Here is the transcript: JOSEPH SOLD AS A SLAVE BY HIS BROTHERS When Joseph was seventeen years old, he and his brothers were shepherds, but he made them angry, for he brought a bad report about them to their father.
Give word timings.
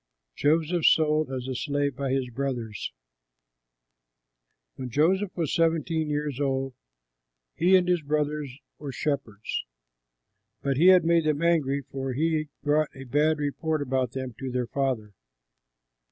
JOSEPH 0.35 0.83
SOLD 0.83 1.31
AS 1.31 1.47
A 1.47 1.53
SLAVE 1.53 1.95
BY 1.95 2.09
HIS 2.09 2.29
BROTHERS 2.31 2.91
When 4.73 4.89
Joseph 4.89 5.37
was 5.37 5.53
seventeen 5.53 6.09
years 6.09 6.39
old, 6.41 6.73
he 7.55 7.75
and 7.75 7.87
his 7.87 8.01
brothers 8.01 8.49
were 8.79 8.91
shepherds, 8.91 9.63
but 10.63 10.77
he 10.77 10.97
made 11.01 11.25
them 11.25 11.43
angry, 11.43 11.83
for 11.91 12.13
he 12.13 12.49
brought 12.63 12.89
a 12.95 13.03
bad 13.03 13.37
report 13.37 13.79
about 13.83 14.13
them 14.13 14.33
to 14.39 14.49
their 14.49 14.65
father. 14.65 15.13